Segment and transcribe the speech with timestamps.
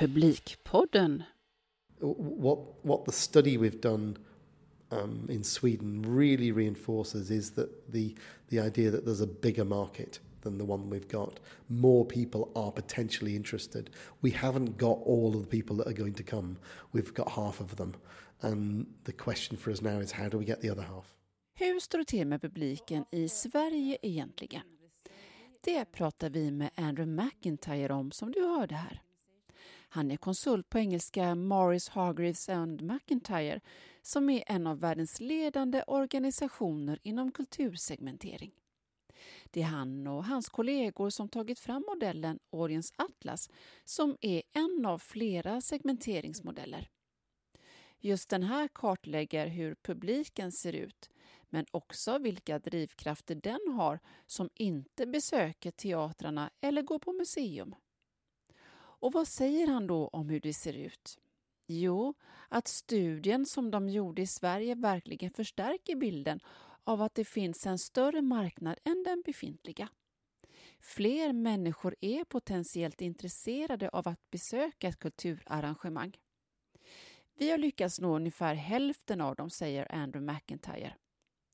[0.00, 1.26] Republikpodden.
[2.00, 4.16] What, what the study we've done
[4.90, 8.14] um, in Sweden really reinforces is that the,
[8.48, 11.40] the idea that there's a bigger market than the one we've got.
[11.68, 13.90] More people are potentially interested.
[14.20, 16.56] We haven't got all of the people that are going to come.
[16.92, 17.94] We've got half of them.
[18.42, 21.14] And the question for us now is how do we get the other half?
[21.54, 24.62] Hur står det till med publiken i Sverige egentligen?
[25.60, 29.02] Det pratar vi med Andrew McIntyre om som du hörde här.
[29.88, 33.60] Han är konsult på engelska Morris Hargreaves and McIntyre
[34.02, 38.50] som är en av världens ledande organisationer inom kultursegmentering.
[39.50, 43.50] Det är han och hans kollegor som tagit fram modellen Oriens Atlas
[43.84, 46.88] som är en av flera segmenteringsmodeller.
[47.98, 51.10] Just den här kartlägger hur publiken ser ut
[51.48, 57.74] men också vilka drivkrafter den har som inte besöker teatrarna eller går på museum.
[58.72, 61.18] Och vad säger han då om hur det ser ut?
[61.66, 62.14] Jo,
[62.48, 66.40] att studien som de gjorde i Sverige verkligen förstärker bilden
[66.84, 69.88] av att det finns en större marknad än den befintliga.
[70.80, 76.16] Fler människor är potentiellt intresserade av att besöka ett kulturarrangemang.
[77.38, 80.94] Vi har lyckats nå ungefär hälften av dem, säger Andrew McIntyre.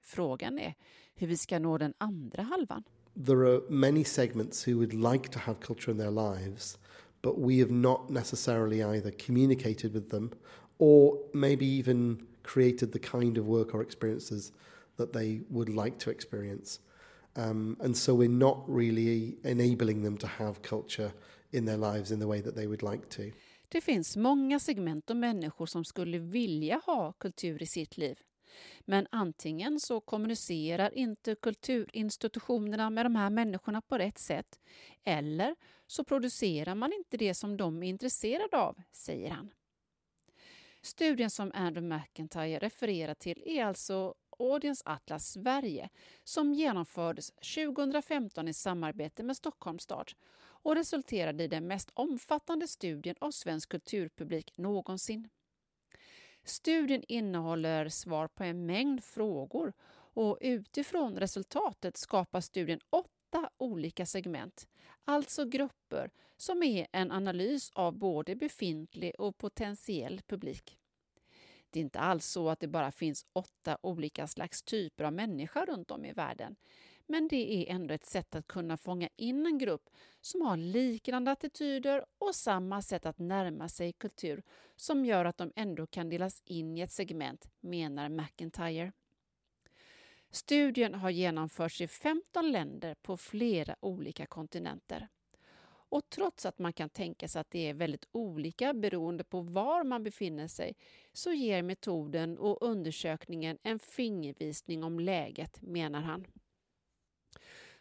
[0.00, 0.74] Frågan är
[1.14, 2.82] hur vi ska nå den andra halvan.
[3.26, 6.78] There are many segments who would like to have culture in their lives
[7.22, 10.30] but we have not necessarily either communicated with them
[10.78, 14.52] or maybe even created the kind of work or experiences
[14.98, 16.80] that they would like to experience.
[17.36, 21.12] Um, and so we're not really enabling them to have culture
[21.50, 23.22] in their lives in the way that they would like to.
[23.68, 28.18] Det finns många segment och människor som skulle vilja ha kultur i sitt liv.
[28.80, 34.60] Men antingen så kommunicerar inte kulturinstitutionerna med de här människorna på rätt sätt
[35.04, 35.56] eller
[35.86, 39.50] så producerar man inte det som de är intresserade av, säger han.
[40.82, 45.88] Studien som Andrew McIntyre refererar till är alltså Audience Atlas Sverige
[46.24, 53.16] som genomfördes 2015 i samarbete med Stockholms stad och resulterade i den mest omfattande studien
[53.20, 55.28] av svensk kulturpublik någonsin.
[56.44, 59.72] Studien innehåller svar på en mängd frågor
[60.14, 64.68] och utifrån resultatet skapar studien åtta olika segment,
[65.04, 70.78] alltså grupper som är en analys av både befintlig och potentiell publik.
[71.70, 75.66] Det är inte alls så att det bara finns åtta olika slags typer av människor
[75.66, 76.56] runt om i världen,
[77.06, 79.90] men det är ändå ett sätt att kunna fånga in en grupp
[80.20, 84.42] som har liknande attityder och samma sätt att närma sig kultur
[84.76, 88.92] som gör att de ändå kan delas in i ett segment, menar McIntyre.
[90.30, 95.08] Studien har genomförts i 15 länder på flera olika kontinenter.
[95.90, 99.84] Och trots att man kan tänka sig att det är väldigt olika beroende på var
[99.84, 100.74] man befinner sig
[101.12, 106.26] så ger metoden och undersökningen en fingervisning om läget, menar han.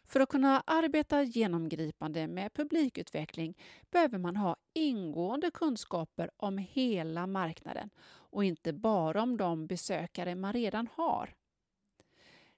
[0.07, 3.57] För att kunna arbeta genomgripande med publikutveckling
[3.91, 10.53] behöver man ha ingående kunskaper om hela marknaden och inte bara om de besökare man
[10.53, 11.35] redan har.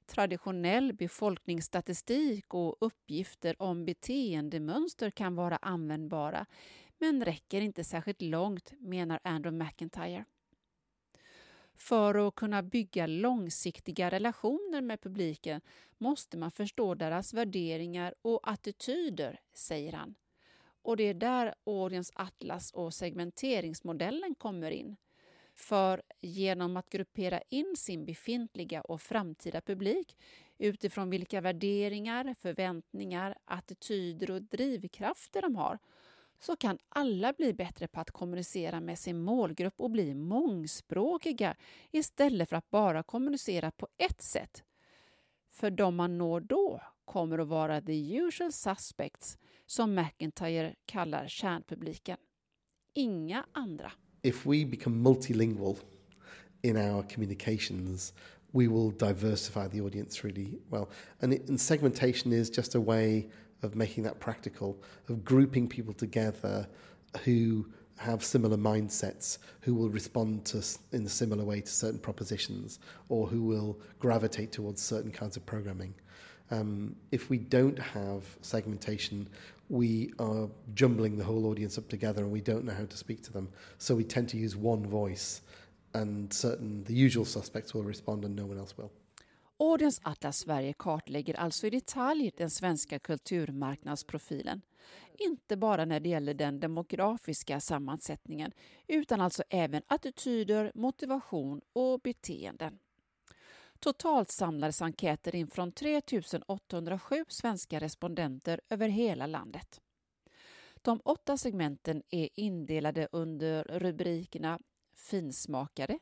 [0.10, 6.46] Traditionell befolkningsstatistik och uppgifter om beteendemönster kan vara användbara
[6.98, 10.26] men räcker inte särskilt långt, menar Andrew McIntyre.
[11.76, 15.62] För att kunna bygga långsiktiga relationer med publiken
[15.98, 20.16] måste man förstå deras värderingar och attityder, säger han.
[20.82, 24.98] Och det är där Audience Atlas och segmenteringsmodellen kommer in.
[25.60, 30.18] För genom att gruppera in sin befintliga och framtida publik
[30.58, 35.80] utifrån vilka värderingar, förväntningar, attityder och drivkrafter de har
[36.40, 41.56] så kan alla bli bättre på att kommunicera med sin målgrupp och bli mångspråkiga
[41.92, 44.64] istället för att bara kommunicera på ett sätt.
[45.50, 52.18] För de man når då kommer att vara the usual suspects som McIntyre kallar kärnpubliken.
[52.94, 53.92] Inga andra.
[54.24, 55.78] If we become multilingual
[56.64, 58.14] in our communications
[58.54, 60.90] we will diversify the audience really well.
[61.22, 63.28] And, it, and segmentation is just a way
[63.62, 66.68] of making that practical, of grouping people together
[67.24, 67.68] who
[67.98, 70.64] have similar mindsets, who will respond to
[70.94, 72.80] in a similar way to certain propositions,
[73.10, 75.94] or who will gravitate towards certain kinds of programming.
[76.50, 79.28] Um, if we don't have segmentation,
[79.70, 83.24] we are jumbling the whole audience up together and we don't know how to speak
[83.24, 83.48] to them.
[83.78, 85.42] So we tend to use one voice
[85.94, 88.92] and certain, the usual suspects will respond and no one else will.
[89.58, 94.62] Audience Atlas Sverige kartlägger alltså i detalj den svenska kulturmarknadsprofilen.
[95.18, 98.52] Inte bara när det gäller den demografiska sammansättningen
[98.88, 102.80] utan alltså även attityder, motivation och beteenden.
[103.80, 106.02] Totalt samlades enkäter in från 3
[106.48, 109.82] 807 svenska respondenter över hela landet.
[110.82, 114.60] De åtta segmenten är indelade under rubrikerna
[114.94, 116.00] finsmakare,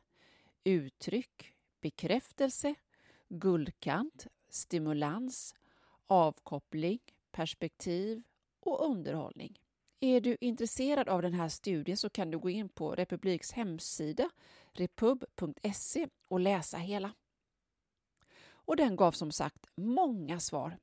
[0.64, 2.74] uttryck, bekräftelse,
[3.28, 5.54] guldkant, stimulans,
[6.06, 6.98] avkoppling,
[7.30, 8.22] perspektiv
[8.60, 9.60] och underhållning.
[10.00, 14.30] Är du intresserad av den här studien så kan du gå in på Republiks hemsida
[14.72, 17.12] repub.se och läsa hela.
[18.68, 20.78] Och den gav som sagt många svar.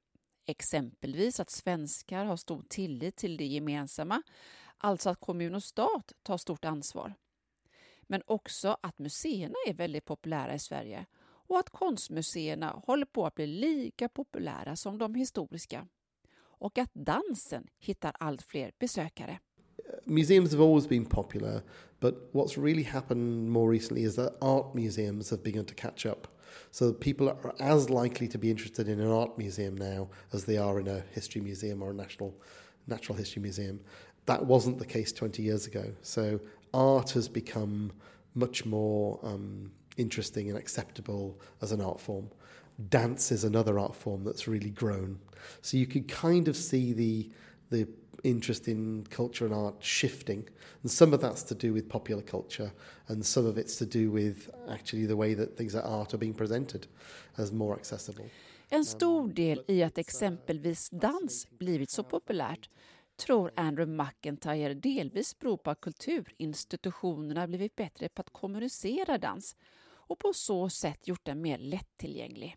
[0.46, 4.22] Exempelvis att svenskar har stor tillit till det gemensamma,
[4.78, 7.14] alltså att kommun och stat tar stort ansvar.
[8.02, 13.36] Men också att museerna är väldigt populära i Sverige och att konstmuseerna håller på att
[13.36, 15.88] bli lika populära som de historiska.
[16.38, 19.40] Och att dansen hittar allt fler besökare.
[20.08, 21.64] Museums have always been popular,
[22.00, 26.28] but what's really happened more recently is that art museums have begun to catch up.
[26.72, 30.58] So people are as likely to be interested in an art museum now as they
[30.58, 32.36] are in a history museum or a national
[32.88, 33.80] natural history museum.
[34.26, 35.86] That wasn't the case 20 years ago.
[36.02, 36.40] So
[36.74, 37.92] art has become
[38.36, 42.30] much more um, interesting and acceptable as an art form.
[42.90, 45.20] Dance is another art form that's really grown.
[45.62, 47.32] So you could kind of see the
[47.72, 47.88] the
[48.26, 50.44] interest in culture and art shifting.
[50.82, 52.70] And some of that's to do with popular culture,
[53.08, 56.18] and some of it's to do with actually the way that things like art are
[56.18, 56.88] being presented
[57.36, 58.26] as more accessible.
[58.70, 62.70] En stor del i att exempelvis dans blivit så populärt
[63.16, 69.56] tror Andrew McIntyre delvis beror på att kulturinstitutionerna blivit bättre på att kommunicera dans
[70.08, 72.56] och på så sätt gjort den mer lättillgänglig.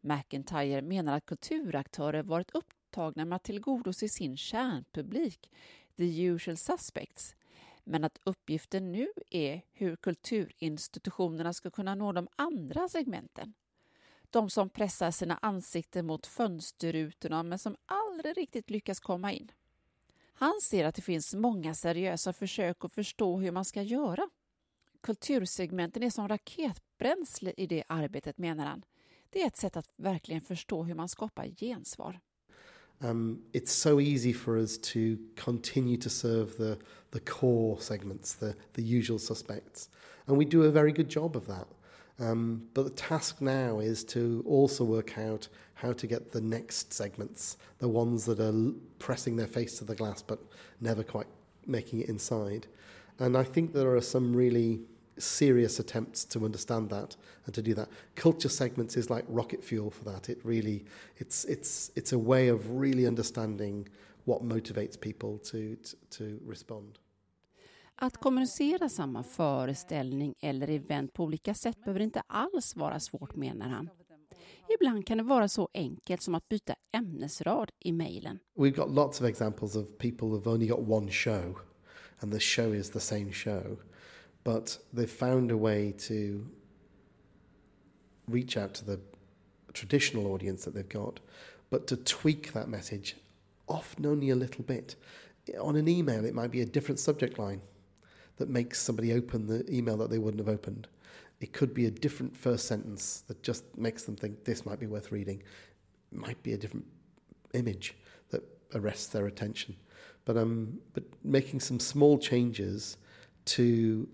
[0.00, 2.50] McIntyre menar att kulturaktörer varit
[2.96, 5.50] upptagna med att tillgodose sin kärnpublik,
[5.96, 7.36] the usual suspects,
[7.84, 13.54] men att uppgiften nu är hur kulturinstitutionerna ska kunna nå de andra segmenten.
[14.30, 19.52] De som pressar sina ansikten mot fönsterrutorna men som aldrig riktigt lyckas komma in.
[20.34, 24.28] Han ser att det finns många seriösa försök att förstå hur man ska göra.
[25.00, 28.84] Kultursegmenten är som raketbränsle i det arbetet, menar han.
[29.30, 32.20] Det är ett sätt att verkligen förstå hur man skapar gensvar.
[33.02, 36.78] Um, it's so easy for us to continue to serve the,
[37.10, 39.90] the core segments, the, the usual suspects.
[40.26, 41.66] And we do a very good job of that.
[42.18, 46.94] Um, but the task now is to also work out how to get the next
[46.94, 50.38] segments, the ones that are pressing their face to the glass but
[50.80, 51.26] never quite
[51.66, 52.66] making it inside.
[53.18, 54.80] And I think there are some really
[55.18, 57.88] serious attempts to understand that and to do that.
[58.14, 60.28] Culture segments is like rocket fuel for that.
[60.28, 60.84] It really,
[61.16, 63.88] it's it's it's a way of really understanding
[64.24, 66.98] what motivates people to to, to respond.
[67.98, 73.68] Att kommunicera samma föreställning eller event på olika sätt behöver inte alls vara svårt, menar
[73.68, 73.88] han.
[74.68, 78.38] Ibland kan det vara så enkelt som att byta ämnesrad i mejlen.
[78.56, 81.58] We've got lots of examples of people who've only got one show
[82.20, 83.76] and the show is the same show.
[84.46, 86.48] But they've found a way to
[88.28, 89.00] reach out to the
[89.72, 91.18] traditional audience that they've got,
[91.68, 93.16] but to tweak that message,
[93.66, 94.94] often only a little bit.
[95.60, 97.60] On an email, it might be a different subject line
[98.36, 100.86] that makes somebody open the email that they wouldn't have opened.
[101.40, 104.86] It could be a different first sentence that just makes them think this might be
[104.86, 105.42] worth reading.
[106.12, 106.86] It might be a different
[107.52, 107.96] image
[108.30, 108.44] that
[108.76, 109.74] arrests their attention.
[110.24, 112.96] But um, but making some small changes
[113.46, 114.08] to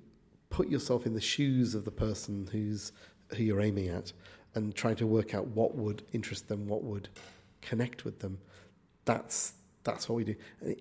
[0.52, 2.92] put yourself in the shoes of the person who's
[3.34, 4.12] who you're aiming at
[4.54, 7.08] and trying to work out what would interest them, what would
[7.62, 8.38] connect with them.
[9.04, 9.54] That's
[9.84, 10.36] that's what we do.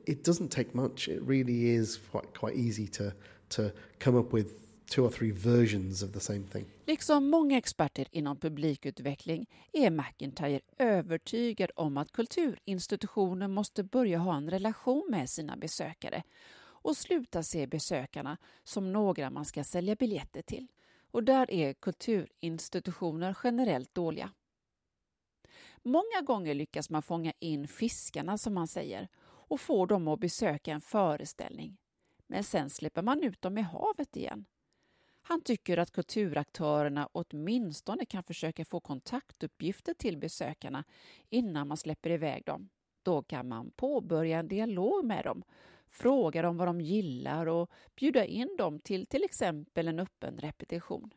[0.06, 1.08] It doesn't take much.
[1.08, 3.14] It really is quite quite easy to
[3.50, 4.50] to come up with
[4.90, 6.66] two or three versions of the same thing.
[6.86, 14.50] Liksom många experter inom publikutveckling är McIntyre övertygad om att kulturinstitutioner måste börja ha en
[14.50, 16.24] relation med sina besökare
[16.82, 20.68] och sluta se besökarna som några man ska sälja biljetter till.
[21.12, 24.32] Och där är kulturinstitutioner generellt dåliga.
[25.84, 30.72] Många gånger lyckas man fånga in fiskarna, som man säger, och få dem att besöka
[30.72, 31.78] en föreställning.
[32.28, 34.46] Men sen släpper man ut dem i havet igen.
[35.22, 40.84] Han tycker att kulturaktörerna åtminstone kan försöka få kontaktuppgifter till besökarna
[41.30, 42.70] innan man släpper iväg dem.
[43.04, 45.44] Då kan man påbörja en dialog med dem,
[45.92, 51.14] fråga dem vad de gillar och bjuda in dem till till exempel en öppen repetition.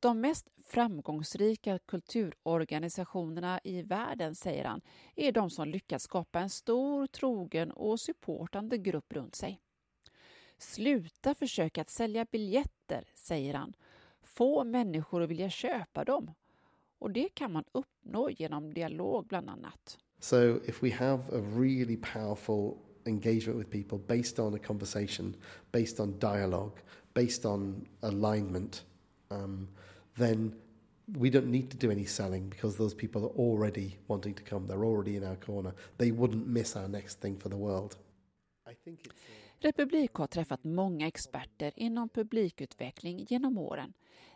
[0.00, 4.80] De mest framgångsrika kulturorganisationerna i världen, säger han,
[5.16, 9.60] är de som lyckats skapa en stor, trogen och supportande grupp runt sig.
[10.58, 13.74] Sluta försöka att sälja biljetter, säger han.
[14.22, 16.30] Få människor att vilja köpa dem.
[16.98, 19.98] Och det kan man uppnå genom dialog bland annat.
[20.18, 25.36] So if we have a really powerful engagement with people based on a conversation,
[25.72, 26.80] based on dialogue,
[27.14, 28.82] based on alignment,
[29.30, 29.68] um,
[30.16, 30.54] then
[31.18, 34.66] we don't need to do any selling because those people are already wanting to come.
[34.66, 35.74] They're already in our corner.
[35.98, 37.96] They wouldn't miss our next thing for the world.
[38.66, 39.42] I think it's, uh...
[39.62, 43.92] Republik har träffat många experter inom publikutveckling genom åren.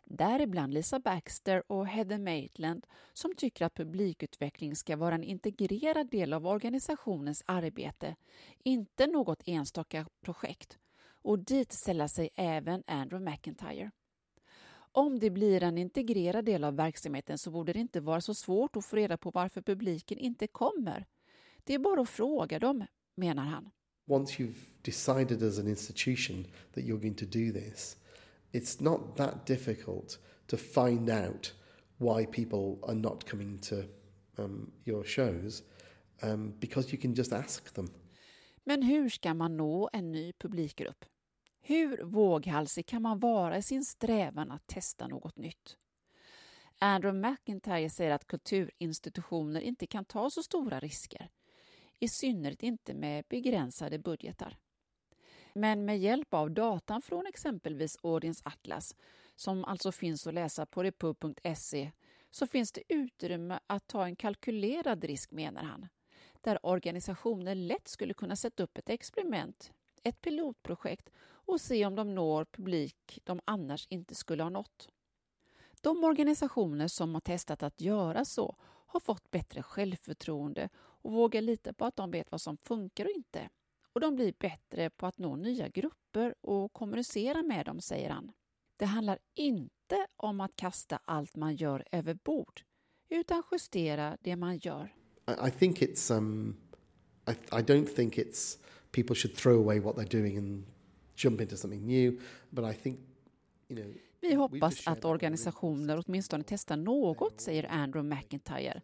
[0.09, 6.33] Däribland Lisa Baxter och Heather Maitland som tycker att publikutveckling ska vara en integrerad del
[6.33, 8.17] av organisationens arbete,
[8.65, 10.79] inte något enstaka projekt.
[11.23, 13.91] Och dit sällar sig även Andrew McIntyre.
[14.93, 18.77] Om det blir en integrerad del av verksamheten så borde det inte vara så svårt
[18.77, 21.07] att få reda på varför publiken inte kommer.
[21.65, 23.71] Det är bara att fråga dem, menar han.
[24.09, 26.45] Once you've decided as an institution
[26.75, 27.97] that you're going to do this,
[28.57, 31.53] it's not that difficult to find out
[31.99, 33.85] why people are not coming to
[34.39, 35.63] um, your shows
[36.23, 37.89] um, because you can just ask them.
[38.65, 41.05] Men hur ska man nå en ny publikgrupp?
[41.61, 45.77] Hur våghalsig kan man vara i sin strävan att testa något nytt?
[46.79, 51.31] Andrew McIntyre säger att kulturinstitutioner inte kan ta så stora risker,
[52.01, 54.59] i synnerhet inte med begränsade budgetar.
[55.59, 58.97] Men med hjälp av datan från exempelvis Audience Atlas,
[59.37, 61.93] som alltså finns att läsa på repub.se,
[62.31, 65.89] så finns det utrymme att ta en kalkylerad risk, menar han,
[66.41, 69.73] där organisationer lätt skulle kunna sätta upp ett experiment,
[70.03, 74.89] ett pilotprojekt och se om de når publik de annars inte skulle ha nått.
[75.81, 81.73] De organisationer som har testat att göra så har fått bättre självförtroende och vågar lita
[81.73, 83.49] på att de vet vad som funkar och inte.
[83.97, 88.33] Och de blir bättre på att nå nya grupper och kommunicera med dem, säger han.
[88.77, 92.63] Det handlar inte om att kasta allt man gör över bord,
[93.09, 94.95] utan justera det man gör.
[95.47, 96.57] I, think it's um,
[97.29, 98.59] I, I don't think it's
[98.91, 100.65] people should throw away what they're doing and
[101.25, 102.21] jump into something new.
[102.51, 103.01] But I think,
[103.69, 108.83] you know, Vi hoppas att organisationer åtminstone testar något, säger Andrew McIntyre,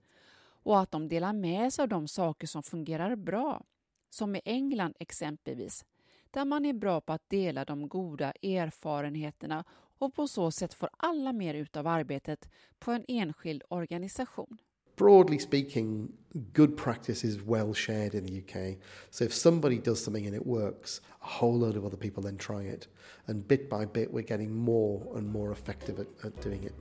[0.63, 3.65] och att de delar med sig av de saker som fungerar bra,
[4.13, 5.85] som i England exempelvis,
[6.31, 9.65] där man är bra på att dela de goda erfarenheterna
[9.99, 14.59] och på så sätt får alla mer ut av arbetet på en enskild organisation.
[15.03, 16.13] broadly speaking,
[16.53, 18.77] good practice is well shared in the UK.
[19.11, 22.39] So if somebody does something and it works, a whole load of other people then
[22.39, 22.87] try it.
[23.27, 26.75] And bit by bit, we're getting more and more effective at, at doing it.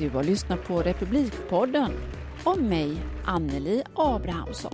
[0.00, 1.92] Du har lyssnat på Republikpodden
[2.44, 4.72] om mig, Anneli Abrahamsson.